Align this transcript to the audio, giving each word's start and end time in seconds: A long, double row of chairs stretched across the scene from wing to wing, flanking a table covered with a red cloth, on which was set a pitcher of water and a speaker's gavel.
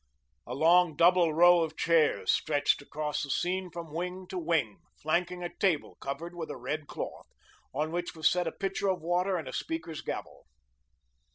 A 0.47 0.55
long, 0.55 0.95
double 0.95 1.31
row 1.31 1.61
of 1.61 1.77
chairs 1.77 2.31
stretched 2.31 2.81
across 2.81 3.21
the 3.21 3.29
scene 3.29 3.69
from 3.69 3.93
wing 3.93 4.25
to 4.29 4.37
wing, 4.39 4.79
flanking 4.99 5.43
a 5.43 5.53
table 5.55 5.93
covered 6.01 6.33
with 6.33 6.49
a 6.49 6.57
red 6.57 6.87
cloth, 6.87 7.27
on 7.71 7.91
which 7.91 8.15
was 8.15 8.27
set 8.27 8.47
a 8.47 8.51
pitcher 8.51 8.87
of 8.89 9.03
water 9.03 9.37
and 9.37 9.47
a 9.47 9.53
speaker's 9.53 10.01
gavel. 10.01 10.47